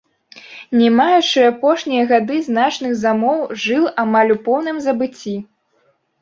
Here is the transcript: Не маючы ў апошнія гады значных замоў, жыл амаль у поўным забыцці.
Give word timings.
Не 0.77 0.85
маючы 0.99 1.41
ў 1.41 1.49
апошнія 1.53 2.05
гады 2.11 2.37
значных 2.47 2.95
замоў, 3.03 3.45
жыл 3.65 3.85
амаль 4.05 4.35
у 4.39 4.39
поўным 4.49 4.77
забыцці. 4.87 5.37